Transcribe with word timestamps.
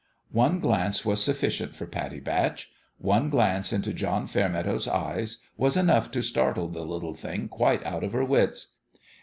One 0.31 0.59
glance 0.59 1.05
was 1.05 1.21
sufficient 1.23 1.75
for 1.75 1.85
Pattie 1.85 2.19
Batch: 2.19 2.71
one 2.97 3.29
glance 3.29 3.71
into 3.71 3.93
John 3.93 4.25
Fairmeadow's 4.25 4.87
eyes 4.87 5.43
was 5.57 5.77
enough 5.77 6.09
to 6.13 6.23
startle 6.23 6.67
the 6.69 6.81
little 6.87 7.13
thing 7.13 7.47
quite 7.47 7.83
out 7.85 8.03
of 8.03 8.13
her 8.13 8.25
wits. 8.25 8.73